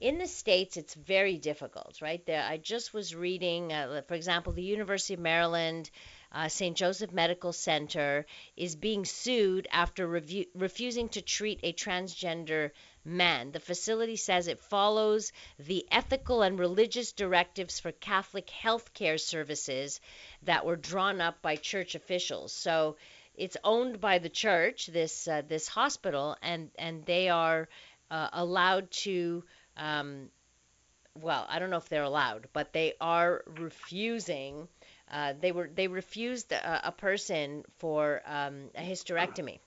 [0.04, 2.22] In the States, it's very difficult, right?
[2.26, 5.90] There, I just was reading, uh, for example, the University of Maryland
[6.30, 6.76] uh, St.
[6.76, 13.52] Joseph Medical Center is being sued after refusing to treat a transgender man.
[13.52, 20.02] The facility says it follows the ethical and religious directives for Catholic health care services
[20.42, 22.52] that were drawn up by church officials.
[22.52, 22.96] So
[23.34, 27.70] it's owned by the church, this uh, this hospital, and and they are
[28.10, 29.44] uh, allowed to.
[29.76, 30.30] Um,
[31.20, 34.68] well, I don't know if they're allowed, but they are refusing.
[35.10, 39.58] Uh, they were they refused a, a person for um, a hysterectomy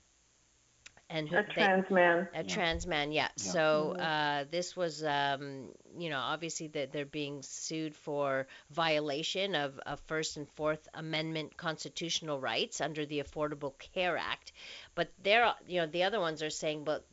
[1.10, 2.28] and who, a trans they, man.
[2.34, 2.44] A yeah.
[2.44, 3.24] trans man, yeah.
[3.24, 3.28] yeah.
[3.52, 4.02] So mm-hmm.
[4.02, 10.02] uh, this was, um, you know, obviously that they're being sued for violation of, of
[10.02, 14.52] First and Fourth Amendment constitutional rights under the Affordable Care Act.
[14.96, 17.06] But they're, you know, the other ones are saying, but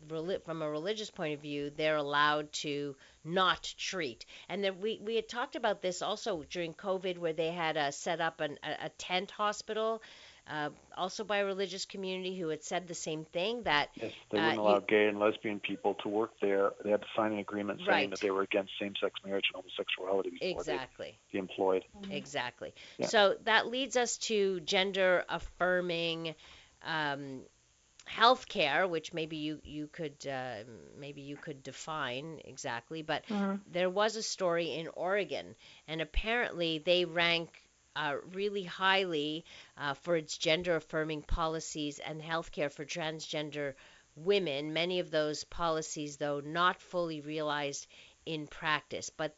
[0.45, 4.27] from a religious point of view, they're allowed to not treat.
[4.49, 7.91] And then we, we had talked about this also during COVID, where they had uh,
[7.91, 10.03] set up an, a, a tent hospital
[10.47, 14.39] uh, also by a religious community who had said the same thing that yes, they
[14.39, 16.73] wouldn't uh, allow you, gay and lesbian people to work there.
[16.83, 18.11] They had to sign an agreement saying right.
[18.11, 21.19] that they were against same-sex marriage and homosexuality before exactly.
[21.33, 21.85] they be employed.
[21.97, 22.13] Mm-hmm.
[22.13, 22.75] Exactly.
[22.99, 23.07] Yeah.
[23.07, 26.35] So that leads us to gender affirming.
[26.87, 27.41] Um,
[28.07, 30.57] healthcare, which maybe you you could uh,
[30.99, 33.55] maybe you could define exactly, but mm-hmm.
[33.73, 35.55] there was a story in Oregon,
[35.89, 37.64] and apparently they rank
[37.97, 39.45] uh, really highly
[39.79, 43.75] uh, for its gender affirming policies and healthcare for transgender
[44.17, 44.73] women.
[44.73, 47.87] Many of those policies, though, not fully realized
[48.27, 49.11] in practice.
[49.11, 49.37] But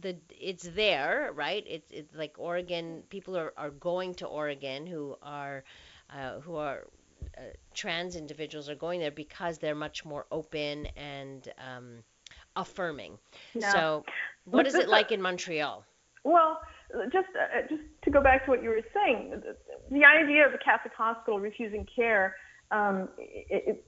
[0.00, 1.64] the it's there, right?
[1.66, 3.02] It's, it's like Oregon.
[3.08, 5.64] People are, are going to Oregon who are
[6.10, 6.86] uh, who are
[7.36, 7.40] uh,
[7.74, 11.98] trans individuals are going there because they're much more open and um,
[12.56, 13.18] affirming.
[13.54, 13.72] Yeah.
[13.72, 14.04] So,
[14.44, 15.84] what is it like in Montreal?
[16.24, 16.60] Well,
[17.12, 19.42] just uh, just to go back to what you were saying,
[19.90, 22.36] the idea of a Catholic hospital refusing care
[22.70, 23.08] um,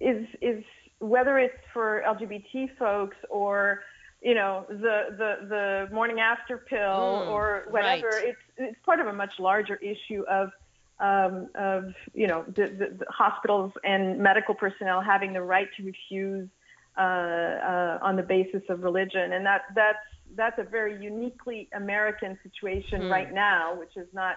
[0.00, 0.64] is is
[0.98, 3.82] whether it's for LGBT folks or
[4.22, 8.08] you know the the the morning after pill mm, or whatever.
[8.08, 8.28] Right.
[8.28, 10.50] It's it's part of a much larger issue of
[10.98, 15.84] um, of you know the, the, the hospitals and medical personnel having the right to
[15.84, 16.48] refuse
[16.96, 19.98] uh, uh, on the basis of religion, and that that's
[20.36, 23.10] that's a very uniquely American situation mm.
[23.10, 24.36] right now, which is not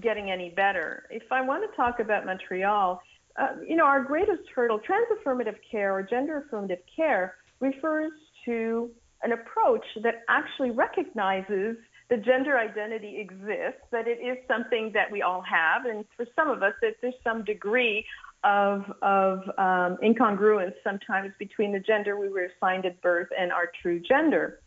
[0.00, 1.04] getting any better.
[1.10, 3.00] If I want to talk about Montreal,
[3.36, 8.12] uh, you know, our greatest hurdle, trans affirmative care or gender affirmative care, refers
[8.44, 8.90] to
[9.22, 11.76] an approach that actually recognizes
[12.10, 16.50] the gender identity exists, that it is something that we all have, and for some
[16.50, 18.04] of us, that there's some degree
[18.44, 23.70] of, of um, incongruence sometimes between the gender we were assigned at birth and our
[23.80, 24.60] true gender.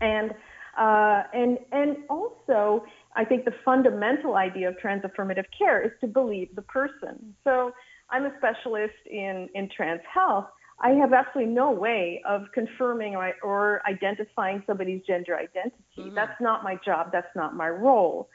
[0.00, 0.32] And
[0.78, 6.06] uh, and and also, I think the fundamental idea of trans affirmative care is to
[6.06, 7.34] believe the person.
[7.44, 7.72] So
[8.10, 10.46] I'm a specialist in in trans health.
[10.80, 15.76] I have absolutely no way of confirming or, or identifying somebody's gender identity.
[15.98, 16.14] Mm-hmm.
[16.14, 17.08] That's not my job.
[17.12, 18.28] That's not my role.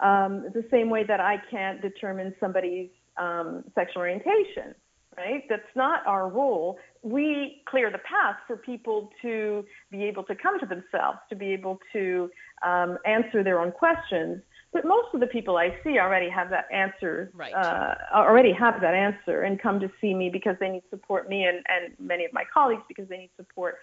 [0.00, 4.74] Um, the same way that I can't determine somebody's um, sexual orientation,
[5.16, 5.44] right?
[5.48, 10.58] That's not our role we clear the path for people to be able to come
[10.58, 12.30] to themselves, to be able to
[12.66, 14.40] um, answer their own questions.
[14.72, 17.52] But most of the people I see already have that answer, right.
[17.52, 21.44] uh, already have that answer and come to see me because they need support, me
[21.44, 23.76] and, and many of my colleagues because they need support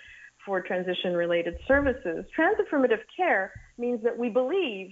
[0.44, 2.26] for transition related services.
[2.36, 4.90] Trans affirmative care means that we believe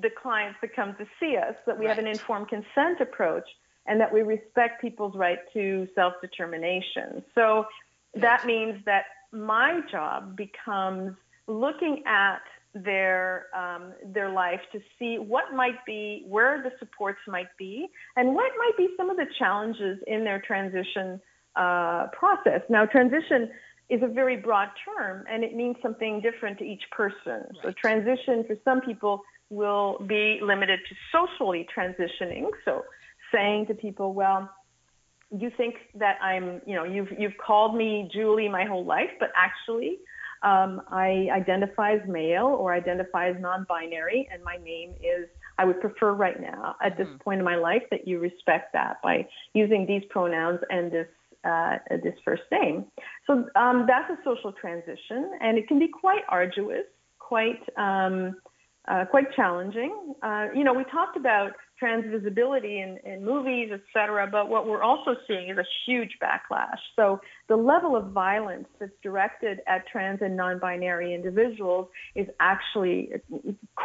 [0.00, 1.94] the clients that come to see us, that we right.
[1.94, 3.44] have an informed consent approach,
[3.88, 7.22] and that we respect people's right to self determination.
[7.34, 7.66] So
[8.14, 11.16] that means that my job becomes
[11.46, 12.40] looking at
[12.84, 18.34] their um, their life to see what might be where the supports might be and
[18.34, 21.20] what might be some of the challenges in their transition
[21.56, 22.60] uh, process.
[22.68, 23.50] Now, transition
[23.88, 27.16] is a very broad term and it means something different to each person.
[27.26, 27.62] Right.
[27.62, 32.50] So, transition for some people will be limited to socially transitioning.
[32.64, 32.84] So,
[33.32, 34.50] saying to people, well,
[35.30, 39.30] you think that I'm, you know, you've you've called me Julie my whole life, but
[39.36, 39.98] actually
[40.42, 45.28] um, I identify as male or identify as non-binary, and my name is.
[45.58, 47.16] I would prefer right now, at this mm-hmm.
[47.16, 51.08] point in my life, that you respect that by using these pronouns and this
[51.44, 52.84] uh, this first name.
[53.26, 56.84] So um, that's a social transition, and it can be quite arduous,
[57.18, 58.36] quite um,
[58.86, 60.14] uh, quite challenging.
[60.22, 64.66] Uh, you know, we talked about trans visibility in, in movies, et cetera, but what
[64.66, 66.78] we're also seeing is a huge backlash.
[66.94, 73.10] So the level of violence that's directed at trans and non-binary individuals is actually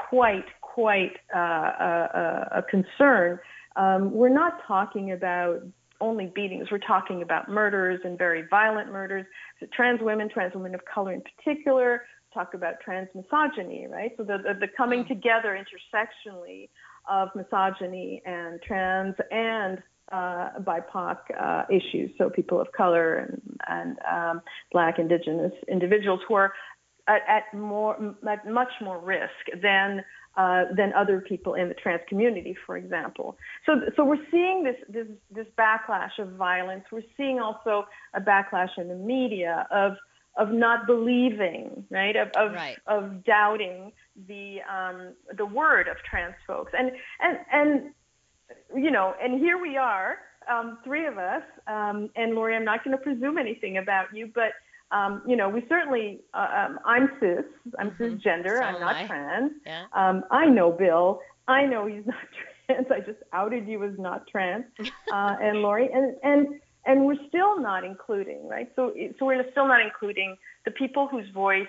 [0.09, 3.39] quite, quite uh, a, a, concern.
[3.75, 5.61] Um, we're not talking about
[5.99, 6.67] only beatings.
[6.71, 9.25] We're talking about murders and very violent murders.
[9.59, 14.11] So trans women, trans women of color in particular, talk about trans misogyny, right?
[14.17, 15.07] So the, the, the coming mm.
[15.07, 16.69] together intersectionally
[17.09, 19.81] of misogyny and trans and
[20.11, 24.41] uh, BIPOC uh, issues, so people of color and, and um,
[24.71, 26.53] Black, Indigenous individuals who are
[27.07, 30.03] at, at more at much more risk than
[30.37, 33.37] uh, than other people in the trans community, for example.
[33.65, 36.85] So, so we're seeing this, this this backlash of violence.
[36.91, 39.93] We're seeing also a backlash in the media of
[40.37, 42.15] of not believing, right?
[42.15, 42.77] Of of, right.
[42.87, 43.91] of doubting
[44.27, 47.93] the um, the word of trans folks, and and and
[48.75, 50.17] you know, and here we are,
[50.51, 54.29] um, three of us, um, and Laurie, I'm not going to presume anything about you,
[54.33, 54.51] but
[54.91, 57.45] um, you know, we certainly, uh, um, I'm cis,
[57.79, 58.03] I'm mm-hmm.
[58.03, 59.07] cisgender, so I'm not I.
[59.07, 59.51] trans.
[59.65, 59.85] Yeah.
[59.93, 61.21] Um, I know Bill.
[61.47, 62.15] I know he's not
[62.67, 62.87] trans.
[62.91, 67.59] I just outed you as not trans, uh, and Laurie, and and and we're still
[67.59, 68.69] not including, right?
[68.75, 70.35] So, so we're still not including
[70.65, 71.67] the people whose voice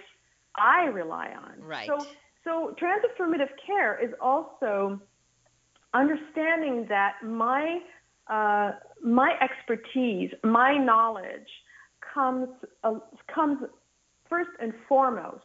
[0.56, 1.62] I rely on.
[1.62, 1.86] Right.
[1.86, 2.06] So,
[2.44, 5.00] so trans affirmative care is also
[5.94, 7.80] understanding that my
[8.28, 8.72] uh,
[9.02, 11.48] my expertise, my knowledge
[12.14, 12.48] comes
[12.84, 12.94] uh,
[13.32, 13.58] comes
[14.28, 15.44] first and foremost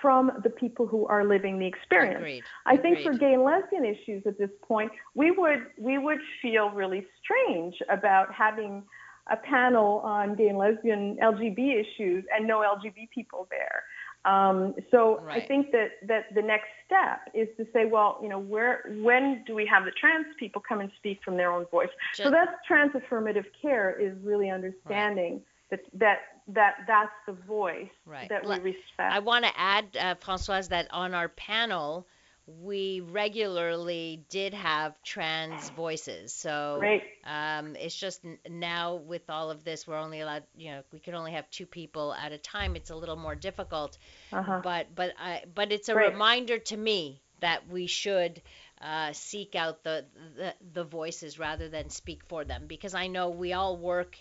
[0.00, 2.18] from the people who are living the experience.
[2.18, 2.44] Agreed.
[2.66, 3.12] I think Agreed.
[3.12, 7.74] for gay and lesbian issues at this point, we would we would feel really strange
[7.88, 8.82] about having
[9.30, 13.84] a panel on gay and lesbian LGB issues and no LGB people there.
[14.24, 15.42] Um, so right.
[15.42, 19.44] I think that, that the next step is to say, well, you know, where when
[19.46, 21.90] do we have the trans people come and speak from their own voice?
[22.16, 25.80] Just, so that's trans affirmative care is really understanding right.
[25.92, 26.18] that that
[26.48, 28.28] that that's the voice right.
[28.28, 29.12] that we respect.
[29.12, 32.06] I want to add, uh, Françoise, that on our panel
[32.46, 36.32] we regularly did have trans voices.
[36.32, 36.80] So
[37.24, 41.14] um, it's just now with all of this, we're only allowed, you know, we can
[41.14, 42.76] only have two people at a time.
[42.76, 43.96] It's a little more difficult.
[44.32, 44.60] Uh-huh.
[44.62, 46.12] But but I but it's a Great.
[46.12, 48.42] reminder to me that we should
[48.80, 50.04] uh, seek out the,
[50.36, 54.18] the the voices rather than speak for them because I know we all work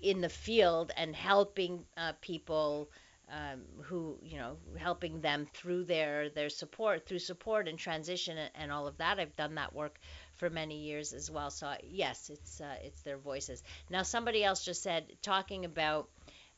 [0.00, 2.90] in the field and helping uh, people
[3.30, 8.50] um, who you know helping them through their their support through support and transition and,
[8.54, 9.18] and, all of that.
[9.18, 9.98] I've done that work
[10.34, 11.50] for many years as well.
[11.50, 13.62] So yes it's uh, it's their voices.
[13.88, 16.08] Now somebody else just said talking about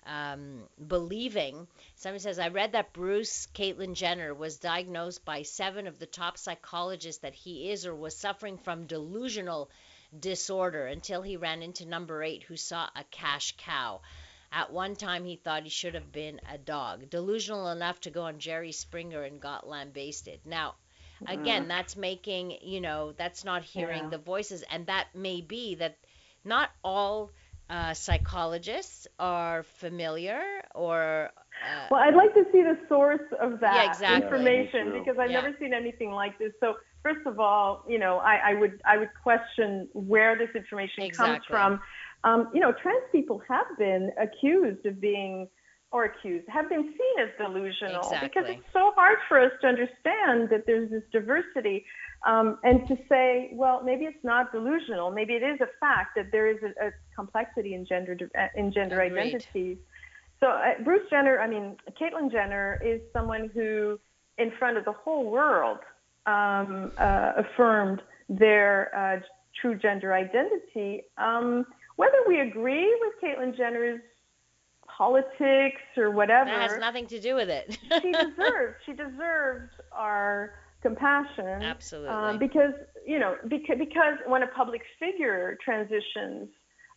[0.05, 6.01] um, believing somebody says i read that bruce caitlyn jenner was diagnosed by seven of
[6.01, 9.71] the top psychologists that he is or was suffering from delusional
[10.19, 14.01] disorder until he ran into number eight who saw a cash cow
[14.53, 18.23] at one time, he thought he should have been a dog, delusional enough to go
[18.23, 20.41] on Jerry Springer and got lambasted.
[20.45, 20.75] Now,
[21.27, 24.11] again, that's making, you know, that's not hearing Yeah.
[24.11, 24.63] the voices.
[24.71, 25.97] And that may be that
[26.45, 27.31] not all
[27.71, 30.43] uh, psychologists are familiar
[30.75, 31.31] or.
[31.65, 34.25] Uh, Well, I'd like to see the source of that Yeah, exactly.
[34.25, 35.41] information Yeah, because I've Yeah.
[35.41, 36.53] never seen anything like this.
[36.61, 41.11] So first of all, you know, I, I would I would question where this information
[41.11, 41.81] comes from.
[42.25, 45.49] Um, you know, trans people have been accused of being
[45.93, 48.29] or accused have been seen as delusional exactly.
[48.29, 51.85] because it's so hard for us to understand that there's this diversity
[52.27, 55.11] um, and to say, well, maybe it's not delusional.
[55.11, 58.17] Maybe it is a fact that there is a, a complexity in gender
[58.57, 59.21] in gender Agreed.
[59.21, 59.79] identities.
[60.41, 64.01] So uh, Bruce Jenner, I mean, Caitlyn Jenner is someone who,
[64.39, 65.79] in front of the whole world,
[66.27, 69.21] um, uh, affirmed their uh,
[69.61, 71.03] true gender identity.
[71.19, 71.67] Um,
[72.03, 74.01] whether we agree with Caitlyn Jenner's
[74.87, 77.79] politics or whatever, that has nothing to do with it.
[78.03, 78.75] she deserves.
[78.85, 81.63] She deserves our compassion.
[81.63, 82.11] Absolutely.
[82.11, 82.75] Um, because
[83.07, 86.49] you know, because, because when a public figure transitions,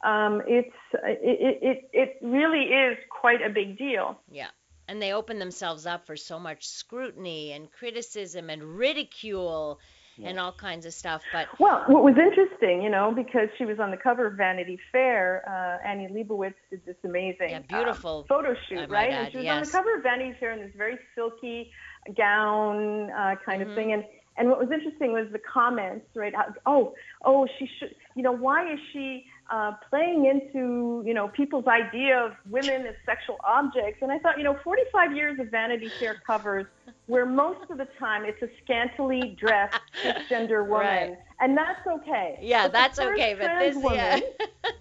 [0.04, 4.20] um, it's it, it it really is quite a big deal.
[4.32, 4.50] Yeah.
[4.88, 9.80] And they open themselves up for so much scrutiny and criticism and ridicule
[10.18, 10.30] yeah.
[10.30, 11.24] and all kinds of stuff.
[11.32, 14.80] But well, what was interesting, you know, because she was on the cover of Vanity
[14.92, 19.12] Fair, uh, Annie Leibovitz did this amazing, yeah, beautiful um, photo shoot, right?
[19.12, 19.56] Add, and she was yes.
[19.56, 21.72] on the cover of Vanity Fair in this very silky
[22.16, 23.70] gown uh, kind mm-hmm.
[23.70, 24.04] of thing, and
[24.38, 26.34] and what was interesting was the comments, right?
[26.66, 26.94] Oh,
[27.24, 32.18] oh, she should, you know, why is she uh, playing into, you know, people's idea
[32.18, 34.00] of women as sexual objects?
[34.02, 36.66] And I thought, you know, 45 years of Vanity Fair covers
[37.08, 41.18] where most of the time it's a scantily dressed cisgender woman, right.
[41.40, 42.40] and that's okay.
[42.42, 43.36] Yeah, but that's okay.
[43.40, 44.20] But this, woman, yeah.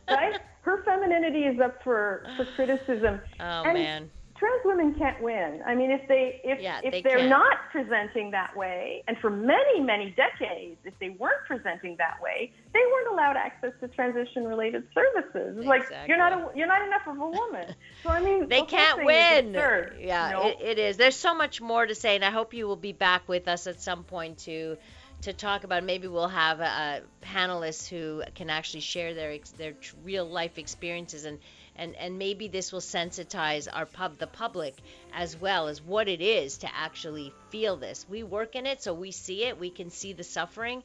[0.09, 0.41] right?
[0.63, 3.21] Her femininity is up for for criticism.
[3.41, 5.63] Oh and, man trans women can't win.
[5.67, 7.31] I mean, if they if yeah, if they they're can.
[7.31, 12.53] not presenting that way, and for many many decades, if they weren't presenting that way,
[12.73, 15.59] they weren't allowed access to transition related services.
[15.59, 15.97] It's exactly.
[15.97, 17.75] like you're not a, you're not enough of a woman.
[18.03, 19.55] So I mean, they the can't win.
[19.55, 20.49] Yeah, know?
[20.49, 20.97] it, it is.
[20.97, 23.67] There's so much more to say, and I hope you will be back with us
[23.67, 24.77] at some point to
[25.23, 25.85] to talk about.
[25.85, 31.39] Maybe we'll have uh, panelists who can actually share their their real life experiences and
[31.77, 34.75] and and maybe this will sensitize our pub the public
[35.13, 38.95] as well as what it is to actually feel this we work in it so
[38.95, 40.83] we see it we can see the suffering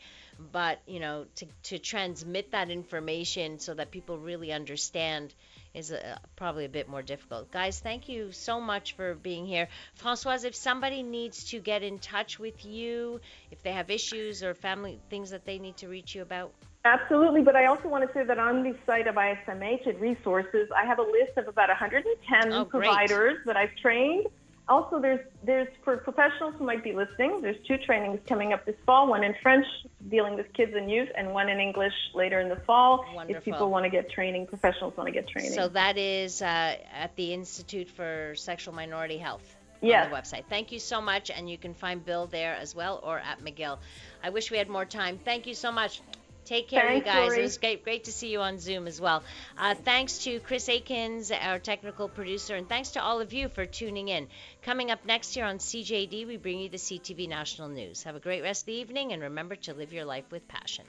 [0.52, 5.34] but you know to to transmit that information so that people really understand
[5.74, 7.52] is a, probably a bit more difficult.
[7.52, 9.68] Guys, thank you so much for being here.
[9.96, 13.22] Francoise, if somebody needs to get in touch with you,
[13.52, 16.52] if they have issues or family things that they need to reach you about,
[16.86, 20.70] Absolutely, but I also want to say that on the site of ISMH at Resources,
[20.76, 24.28] I have a list of about 110 oh, providers that I've trained.
[24.70, 27.42] Also, there's there's for professionals who might be listening.
[27.42, 29.66] There's two trainings coming up this fall: one in French,
[30.10, 33.04] dealing with kids and youth, and one in English later in the fall.
[33.14, 33.38] Wonderful.
[33.40, 35.54] If people want to get training, professionals want to get training.
[35.54, 39.56] So that is uh, at the Institute for Sexual Minority Health.
[39.82, 40.06] Yes.
[40.06, 40.44] On the website.
[40.50, 43.80] Thank you so much, and you can find Bill there as well, or at McGill.
[44.24, 45.20] I wish we had more time.
[45.24, 46.02] Thank you so much.
[46.50, 47.28] Take care, thanks, you guys.
[47.28, 47.40] Laurie.
[47.42, 49.22] It was great, great to see you on Zoom as well.
[49.56, 53.68] Uh, thanks to Chris Akins, our technical producer, and thanks to all of you for
[53.68, 54.28] tuning in.
[54.64, 58.02] Coming up next year on CJAD, we bring you the CTV National News.
[58.02, 60.86] Have a great rest of the evening, and remember to live your life with passion.